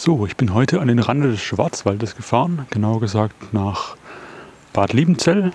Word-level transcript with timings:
So, 0.00 0.26
ich 0.26 0.36
bin 0.36 0.54
heute 0.54 0.80
an 0.80 0.86
den 0.86 1.00
Rand 1.00 1.24
des 1.24 1.42
Schwarzwaldes 1.42 2.14
gefahren, 2.14 2.68
genauer 2.70 3.00
gesagt 3.00 3.52
nach 3.52 3.96
Bad 4.72 4.92
Liebenzell 4.92 5.50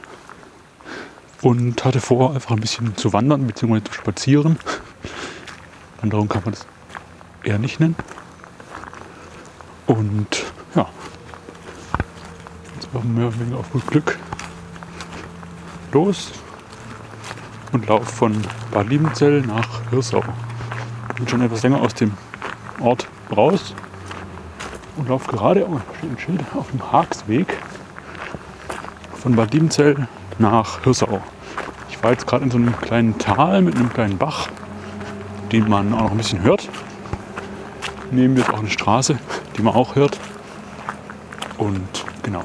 und 1.42 1.86
hatte 1.86 2.02
vor, 2.02 2.34
einfach 2.34 2.52
ein 2.52 2.60
bisschen 2.60 2.98
zu 2.98 3.14
wandern 3.14 3.48
bzw. 3.48 3.82
zu 3.86 3.94
spazieren. 3.94 4.60
Wanderung 6.02 6.28
kann 6.28 6.42
man 6.44 6.56
das 6.56 6.68
eher 7.46 7.58
nicht 7.58 7.80
nennen. 7.80 7.96
Und 9.88 10.44
ja, 10.76 10.90
jetzt 12.76 12.94
machen 12.94 13.18
wir 13.18 13.28
oder 13.28 13.60
auf 13.60 13.72
gut 13.72 13.88
Glück 13.88 14.20
los 15.94 16.34
und 17.72 17.88
laufe 17.88 18.12
von 18.12 18.42
Bad 18.72 18.90
Liebenzell 18.90 19.40
nach 19.44 19.90
Hirsau. 19.90 20.22
Bin 21.16 21.30
schon 21.30 21.42
etwas 21.42 21.64
länger 21.64 21.80
aus 21.80 21.94
dem 21.94 22.12
Ort 22.82 23.08
raus 23.34 23.74
und 24.96 25.10
laufe 25.10 25.32
gerade, 25.32 25.66
ein 25.66 26.18
Schild, 26.20 26.42
auf 26.56 26.70
dem 26.72 26.92
Haagsweg 26.92 27.58
von 29.16 29.36
Bad 29.36 29.54
Liebenzell 29.54 30.08
nach 30.40 30.84
Hirsau. 30.84 31.22
Ich 31.90 32.04
war 32.04 32.12
jetzt 32.12 32.28
gerade 32.28 32.44
in 32.44 32.52
so 32.52 32.58
einem 32.58 32.78
kleinen 32.78 33.18
Tal 33.18 33.62
mit 33.62 33.76
einem 33.76 33.92
kleinen 33.92 34.18
Bach, 34.18 34.50
den 35.52 35.70
man 35.70 35.94
auch 35.94 36.02
noch 36.02 36.12
ein 36.12 36.18
bisschen 36.18 36.44
hört. 36.44 36.70
Neben 38.12 38.34
mir 38.34 38.42
ist 38.42 38.50
auch 38.50 38.60
eine 38.60 38.70
Straße, 38.70 39.18
die 39.58 39.62
man 39.62 39.74
auch 39.74 39.96
hört. 39.96 40.20
Und 41.58 42.06
genau, 42.22 42.44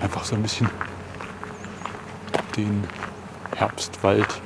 einfach 0.00 0.24
so 0.24 0.36
ein 0.36 0.42
bisschen 0.42 0.70
den 2.56 2.84
Herbstwald 3.56 4.40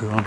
hören. 0.00 0.24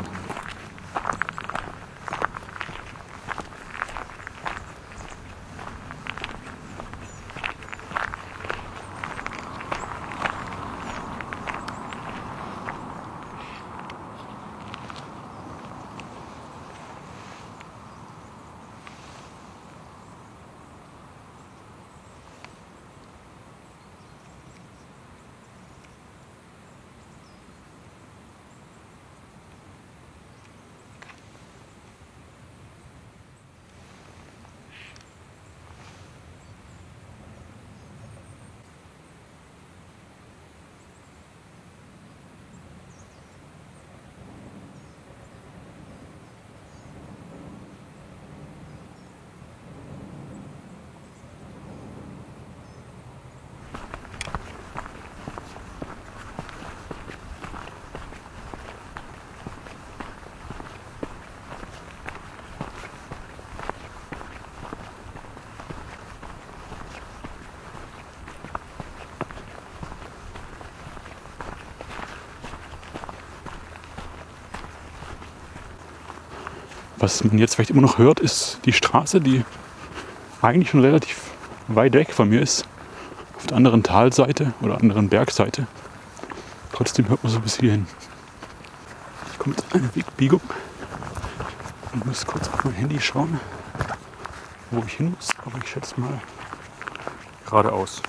Was 77.00 77.24
man 77.24 77.38
jetzt 77.38 77.56
vielleicht 77.56 77.70
immer 77.70 77.82
noch 77.82 77.98
hört, 77.98 78.20
ist 78.20 78.60
die 78.66 78.74
Straße, 78.74 79.22
die 79.22 79.46
eigentlich 80.42 80.70
schon 80.70 80.82
relativ 80.82 81.32
weit 81.70 81.94
weg 81.94 82.14
von 82.14 82.28
mir 82.28 82.42
ist. 82.42 82.66
Auf 83.38 83.48
der 83.48 83.56
anderen 83.56 83.84
Talseite 83.84 84.54
oder 84.62 84.76
anderen 84.76 85.08
Bergseite. 85.08 85.66
Trotzdem 86.74 87.08
hört 87.08 87.24
man 87.24 87.32
so 87.32 87.40
bis 87.40 87.58
hierhin. 87.58 87.88
Ich 89.32 89.40
komme 89.40 89.56
jetzt 89.56 89.74
eine 89.74 89.96
Wegbiegung 89.96 90.42
und 91.94 92.06
muss 92.06 92.26
kurz 92.26 92.50
auf 92.50 92.66
mein 92.66 92.74
Handy 92.74 93.00
schauen, 93.00 93.40
wo 94.72 94.84
ich 94.86 94.96
hin 94.96 95.16
muss. 95.16 95.30
Aber 95.46 95.58
ich 95.64 95.70
schätze 95.70 96.00
mal 96.00 96.22
geradeaus. 97.46 98.02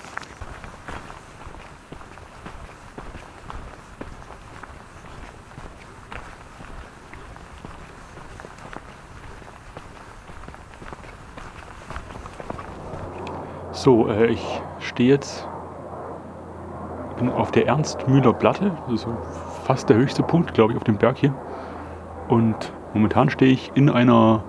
So, 13.81 14.07
äh, 14.07 14.27
ich 14.27 14.61
stehe 14.77 15.09
jetzt 15.09 15.47
bin 17.17 17.31
auf 17.31 17.49
der 17.49 17.65
Ernst-Mühler 17.65 18.31
Platte. 18.31 18.73
Das 18.85 19.01
ist 19.01 19.07
fast 19.63 19.89
der 19.89 19.97
höchste 19.97 20.21
Punkt, 20.21 20.53
glaube 20.53 20.73
ich, 20.73 20.77
auf 20.77 20.83
dem 20.83 20.97
Berg 20.97 21.17
hier. 21.17 21.33
Und 22.27 22.71
momentan 22.93 23.31
stehe 23.31 23.51
ich 23.51 23.71
in 23.73 23.89
einer 23.89 24.43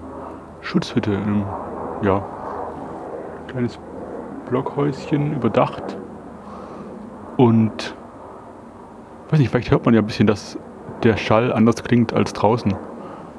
Schutzhütte, 0.60 1.14
in 1.14 1.22
einem 1.22 1.44
ja, 2.02 2.22
kleines 3.46 3.78
Blockhäuschen 4.50 5.34
überdacht. 5.34 5.96
Und 7.38 7.94
weiß 9.30 9.38
nicht, 9.38 9.48
vielleicht 9.48 9.70
hört 9.70 9.86
man 9.86 9.94
ja 9.94 10.02
ein 10.02 10.06
bisschen, 10.06 10.26
dass 10.26 10.58
der 11.04 11.16
Schall 11.16 11.54
anders 11.54 11.82
klingt 11.82 12.12
als 12.12 12.34
draußen. 12.34 12.74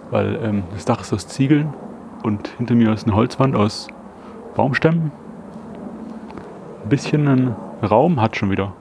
Weil 0.10 0.40
ähm, 0.42 0.64
das 0.74 0.86
Dach 0.86 1.02
ist 1.02 1.14
aus 1.14 1.28
Ziegeln 1.28 1.72
und 2.24 2.48
hinter 2.48 2.74
mir 2.74 2.92
ist 2.94 3.06
eine 3.06 3.16
Holzwand 3.16 3.56
aus 3.56 3.90
Baumstämmen 4.56 5.12
bisschen 6.90 7.28
einen 7.28 7.56
Raum 7.82 8.22
hat 8.22 8.36
schon 8.36 8.52
wieder. 8.52 8.74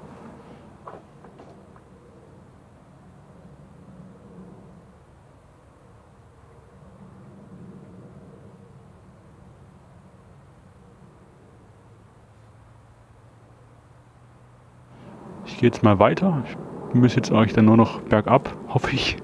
Ich 15.44 15.58
gehe 15.58 15.68
jetzt 15.68 15.82
mal 15.82 15.98
weiter. 15.98 16.42
Ich 16.88 16.94
muss 16.94 17.14
jetzt 17.14 17.30
euch 17.30 17.52
dann 17.52 17.66
nur 17.66 17.76
noch 17.76 18.00
bergab, 18.02 18.54
hoffe 18.68 18.90
ich, 18.92 19.16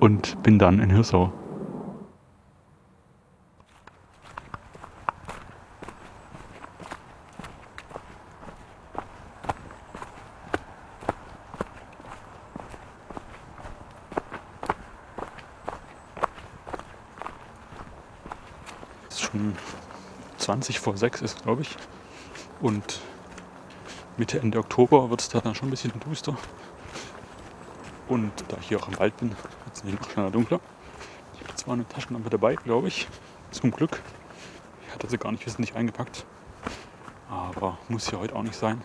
und 0.00 0.42
bin 0.42 0.58
dann 0.58 0.80
in 0.80 0.90
Hirsau. 0.90 1.32
Schon 19.38 19.56
20 20.38 20.80
vor 20.80 20.96
6 20.96 21.22
ist, 21.22 21.42
glaube 21.42 21.62
ich. 21.62 21.76
Und 22.60 23.00
Mitte, 24.16 24.40
Ende 24.40 24.58
Oktober 24.58 25.10
wird 25.10 25.20
es 25.20 25.28
da 25.28 25.40
dann 25.40 25.54
schon 25.54 25.68
ein 25.68 25.70
bisschen 25.70 25.92
duster. 26.00 26.36
Und 28.08 28.32
da 28.48 28.56
ich 28.60 28.68
hier 28.68 28.80
auch 28.80 28.88
im 28.88 28.98
Wald 28.98 29.16
bin, 29.18 29.30
wird 29.30 29.74
es 29.74 29.84
nicht 29.84 30.00
noch 30.00 30.10
schneller 30.10 30.30
dunkler. 30.30 30.60
Ich 31.34 31.42
habe 31.42 31.54
zwar 31.54 31.74
eine 31.74 31.86
Taschenlampe 31.86 32.30
dabei, 32.30 32.54
glaube 32.56 32.88
ich. 32.88 33.06
Zum 33.50 33.70
Glück. 33.70 34.02
Ich 34.86 34.94
hatte 34.94 35.08
sie 35.08 35.18
gar 35.18 35.30
nicht 35.32 35.46
wissentlich 35.46 35.76
eingepackt. 35.76 36.24
Aber 37.30 37.78
muss 37.88 38.10
ja 38.10 38.18
heute 38.18 38.34
auch 38.34 38.42
nicht 38.42 38.56
sein. 38.56 38.82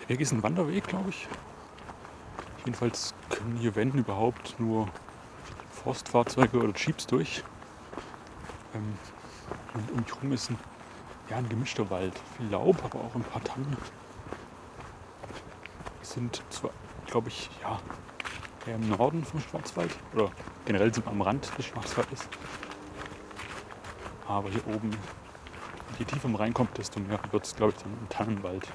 Der 0.00 0.08
Weg 0.08 0.20
ist 0.20 0.32
ein 0.32 0.42
Wanderweg, 0.42 0.86
glaube 0.86 1.10
ich. 1.10 1.28
Jedenfalls 2.64 3.14
können 3.28 3.56
hier, 3.58 3.74
wenn 3.76 3.92
überhaupt, 3.92 4.58
nur 4.58 4.88
Forstfahrzeuge 5.70 6.58
oder 6.58 6.72
Jeeps 6.74 7.06
durch. 7.06 7.44
Ähm, 8.74 8.98
und 9.74 9.90
um 9.90 9.96
mich 10.00 10.14
herum 10.14 10.32
ist 10.32 10.50
ein, 10.50 10.58
ja, 11.28 11.36
ein 11.36 11.48
gemischter 11.48 11.90
Wald. 11.90 12.14
Viel 12.38 12.48
Laub, 12.48 12.82
aber 12.82 13.00
auch 13.00 13.14
ein 13.14 13.22
paar 13.22 13.44
Tannen. 13.44 13.76
Wir 16.00 16.06
sind 16.06 16.42
zwar, 16.48 16.70
glaube 17.06 17.28
ich, 17.28 17.50
ja, 17.62 17.78
eher 18.66 18.76
im 18.76 18.88
Norden 18.88 19.24
vom 19.24 19.40
Schwarzwald. 19.40 19.94
Oder 20.14 20.30
generell 20.64 20.92
sind 20.94 21.06
am 21.06 21.20
Rand 21.20 21.50
des 21.58 21.66
Schwarzwaldes. 21.66 22.28
Aber 24.26 24.48
hier 24.48 24.66
oben, 24.68 24.90
je 25.98 26.06
tiefer 26.06 26.28
man 26.28 26.40
reinkommt, 26.40 26.78
desto 26.78 26.98
mehr 26.98 27.20
wird 27.30 27.44
es, 27.44 27.54
glaube 27.54 27.74
ich, 27.76 27.82
dann 27.82 27.92
ein 27.92 28.08
Tannenwald. 28.08 28.66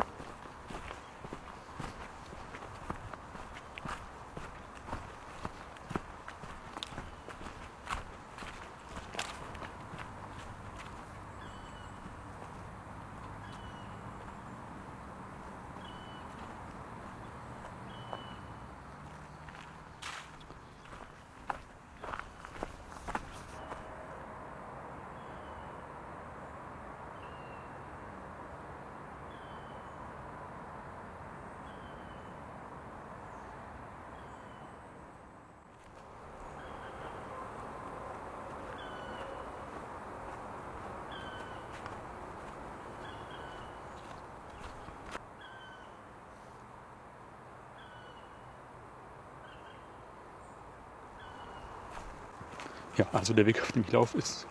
Ja, 53.00 53.06
also 53.14 53.34
der 53.34 53.46
Weg, 53.46 53.62
auf 53.62 53.72
dem 53.72 53.84
ich 53.88 53.94
laufe, 53.94 54.18
ist, 54.18 54.46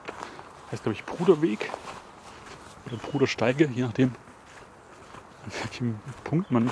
heißt 0.73 0.83
glaube 0.83 0.95
ich 0.95 1.05
Bruderweg 1.05 1.71
oder 2.87 2.97
Brudersteige, 2.97 3.69
je 3.75 3.83
nachdem, 3.83 4.15
an 5.45 5.53
welchem 5.62 5.99
Punkt 6.25 6.50
man 6.50 6.71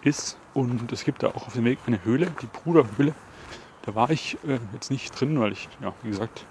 ist. 0.00 0.38
Und 0.54 0.90
es 0.90 1.04
gibt 1.04 1.22
da 1.22 1.28
auch 1.28 1.46
auf 1.46 1.52
dem 1.52 1.66
Weg 1.66 1.78
eine 1.86 2.02
Höhle, 2.04 2.32
die 2.40 2.46
Bruderhöhle. 2.46 3.14
Da 3.82 3.94
war 3.94 4.08
ich 4.08 4.38
äh, 4.46 4.60
jetzt 4.72 4.90
nicht 4.90 5.10
drin, 5.20 5.38
weil 5.38 5.52
ich, 5.52 5.68
ja, 5.82 5.92
wie 6.02 6.08
gesagt, 6.08 6.46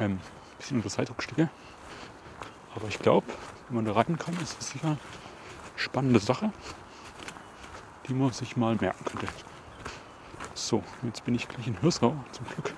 ähm, 0.00 0.12
ein 0.12 0.20
bisschen 0.56 0.78
unter 0.78 0.88
Zeitdruck 0.88 1.22
stehe. 1.22 1.50
Aber 2.74 2.88
ich 2.88 2.98
glaube, 3.00 3.26
wenn 3.68 3.76
man 3.76 3.84
da 3.84 3.92
rein 3.92 4.16
kann, 4.18 4.32
ist 4.42 4.58
es 4.58 4.70
sicher 4.70 4.86
eine 4.86 4.98
spannende 5.76 6.20
Sache, 6.20 6.54
die 8.08 8.14
man 8.14 8.32
sich 8.32 8.56
mal 8.56 8.76
merken 8.76 9.04
könnte. 9.04 9.28
So, 10.54 10.82
jetzt 11.02 11.22
bin 11.26 11.34
ich 11.34 11.46
gleich 11.46 11.66
in 11.66 11.78
Hirsau, 11.82 12.16
zum 12.32 12.46
Glück. 12.46 12.72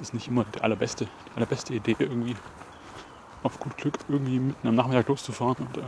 Das 0.00 0.08
ist 0.08 0.14
nicht 0.14 0.28
immer 0.28 0.44
die 0.44 0.62
allerbeste, 0.62 1.04
die 1.04 1.36
allerbeste 1.36 1.74
Idee, 1.74 1.94
irgendwie 1.98 2.34
auf 3.42 3.60
gut 3.60 3.76
Glück 3.76 3.98
irgendwie 4.08 4.40
mitten 4.40 4.66
am 4.66 4.74
Nachmittag 4.74 5.06
loszufahren 5.08 5.66
und 5.66 5.76
äh, 5.76 5.82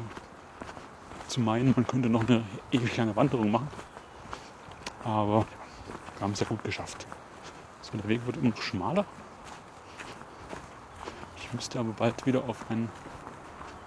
zu 1.28 1.40
meinen, 1.40 1.72
man 1.74 1.86
könnte 1.86 2.10
noch 2.10 2.28
eine 2.28 2.44
ewig 2.72 2.94
lange 2.94 3.16
Wanderung 3.16 3.50
machen. 3.50 3.68
Aber 5.02 5.46
wir 6.18 6.20
haben 6.20 6.32
es 6.32 6.40
ja 6.40 6.46
gut 6.46 6.62
geschafft. 6.62 7.06
So, 7.80 7.96
der 7.96 8.06
Weg 8.06 8.26
wird 8.26 8.36
immer 8.36 8.50
noch 8.50 8.60
schmaler. 8.60 9.06
Ich 11.38 11.50
müsste 11.54 11.80
aber 11.80 11.92
bald 11.92 12.26
wieder 12.26 12.44
auf 12.46 12.70
einen 12.70 12.90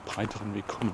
breiteren 0.06 0.56
Weg 0.56 0.68
kommen. 0.68 0.94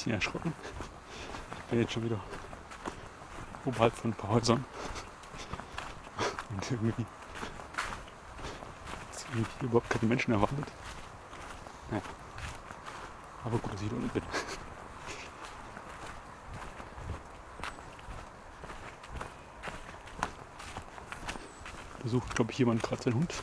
Bisschen 0.00 0.14
erschrocken. 0.14 0.54
Ich 1.58 1.64
bin 1.64 1.80
jetzt 1.80 1.92
schon 1.92 2.04
wieder 2.04 2.18
oberhalb 3.66 3.94
von 3.94 4.12
ein 4.12 4.14
paar 4.14 4.30
Häusern. 4.30 4.64
Und 6.48 6.70
irgendwie 6.70 7.04
sind 9.12 9.46
überhaupt 9.60 9.90
keine 9.90 10.08
Menschen 10.08 10.32
erwartet. 10.32 10.64
Naja. 11.90 12.02
Aber 13.44 13.58
gut, 13.58 13.74
dass 13.74 13.82
ich 13.82 13.90
da 13.90 13.96
unten 13.96 14.08
bin. 14.08 14.22
Da 22.02 22.08
sucht, 22.08 22.34
glaube 22.34 22.52
ich, 22.52 22.58
jemand 22.58 22.82
gerade 22.82 23.02
seinen 23.02 23.16
Hund. 23.16 23.34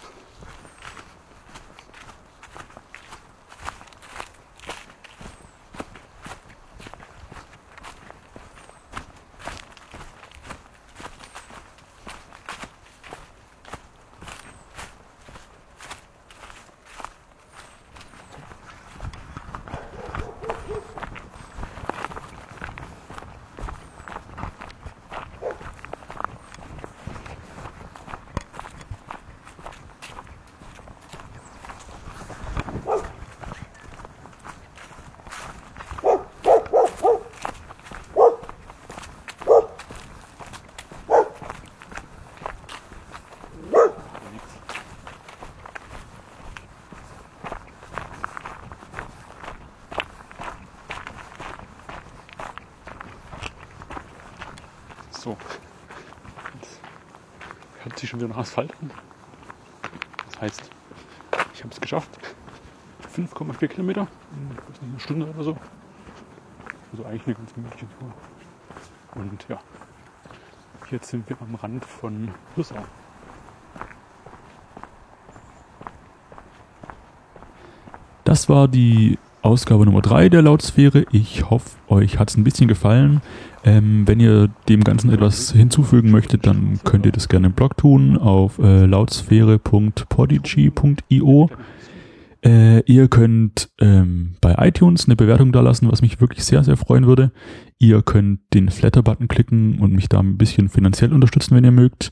So. 55.27 55.35
Jetzt 56.53 56.79
hört 57.83 57.99
sich 57.99 58.09
schon 58.09 58.21
wieder 58.21 58.29
nach 58.29 58.37
Asphalt 58.37 58.71
an. 58.81 58.91
Das 60.29 60.39
heißt, 60.39 60.71
ich 61.53 61.63
habe 61.63 61.73
es 61.73 61.81
geschafft. 61.81 62.17
5,4 63.13 63.67
Kilometer 63.67 64.03
weiß 64.03 64.81
nicht, 64.81 64.83
einer 64.83 64.99
Stunde 65.01 65.29
oder 65.29 65.43
so. 65.43 65.57
Also 66.93 67.03
eigentlich 67.03 67.25
eine 67.25 67.35
ganz 67.35 67.53
gemütliche 67.53 67.87
Tour. 67.99 68.13
Und 69.15 69.45
ja, 69.49 69.59
jetzt 70.91 71.09
sind 71.09 71.27
wir 71.27 71.35
am 71.41 71.55
Rand 71.55 71.83
von 71.83 72.33
Hüssau. 72.55 72.85
Das 78.23 78.47
war 78.47 78.69
die 78.69 79.19
Ausgabe 79.41 79.85
Nummer 79.85 80.01
3 80.01 80.27
der 80.29 80.41
Lautsphäre. 80.41 81.05
Ich 81.11 81.49
hoffe, 81.49 81.77
euch 81.87 82.19
hat 82.19 82.29
es 82.29 82.37
ein 82.37 82.43
bisschen 82.43 82.67
gefallen. 82.67 83.21
Ähm, 83.63 84.07
wenn 84.07 84.19
ihr 84.19 84.49
dem 84.69 84.83
Ganzen 84.83 85.11
etwas 85.11 85.51
hinzufügen 85.51 86.11
möchtet, 86.11 86.45
dann 86.47 86.79
könnt 86.83 87.05
ihr 87.05 87.11
das 87.11 87.29
gerne 87.29 87.47
im 87.47 87.53
Blog 87.53 87.77
tun 87.77 88.17
auf 88.17 88.57
äh, 88.59 88.85
lautsphäre.podigy.io. 88.85 91.49
Äh, 92.45 92.81
ihr 92.81 93.07
könnt 93.07 93.69
ähm, 93.79 94.35
bei 94.41 94.55
iTunes 94.59 95.05
eine 95.05 95.15
Bewertung 95.15 95.51
da 95.51 95.61
lassen, 95.61 95.91
was 95.91 96.01
mich 96.01 96.21
wirklich 96.21 96.45
sehr, 96.45 96.63
sehr 96.63 96.77
freuen 96.77 97.07
würde. 97.07 97.31
Ihr 97.79 98.03
könnt 98.03 98.41
den 98.53 98.69
Flatter-Button 98.69 99.27
klicken 99.27 99.79
und 99.79 99.93
mich 99.93 100.07
da 100.07 100.19
ein 100.19 100.37
bisschen 100.37 100.69
finanziell 100.69 101.13
unterstützen, 101.13 101.55
wenn 101.55 101.63
ihr 101.63 101.71
mögt. 101.71 102.11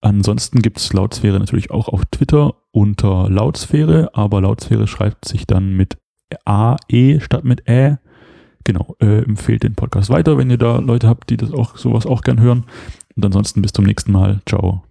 Ansonsten 0.00 0.60
gibt 0.60 0.78
es 0.78 0.92
Lautsphäre 0.92 1.38
natürlich 1.38 1.70
auch 1.70 1.88
auf 1.88 2.02
Twitter 2.10 2.56
unter 2.72 3.30
Lautsphäre, 3.30 4.10
aber 4.12 4.42
Lautsphäre 4.42 4.86
schreibt 4.86 5.24
sich 5.24 5.46
dann 5.46 5.72
mit 5.72 5.96
AE 6.44 7.20
statt 7.20 7.44
mit 7.44 7.68
Ä. 7.68 7.98
Genau, 8.64 8.96
äh, 9.00 9.22
empfehlt 9.24 9.62
den 9.62 9.74
Podcast 9.74 10.08
weiter, 10.08 10.38
wenn 10.38 10.50
ihr 10.50 10.56
da 10.56 10.78
Leute 10.78 11.06
habt, 11.06 11.28
die 11.28 11.36
das 11.36 11.52
auch 11.52 11.76
sowas 11.76 12.06
auch 12.06 12.22
gern 12.22 12.40
hören. 12.40 12.64
Und 13.14 13.24
ansonsten 13.24 13.60
bis 13.60 13.72
zum 13.72 13.84
nächsten 13.84 14.12
Mal. 14.12 14.40
Ciao. 14.46 14.83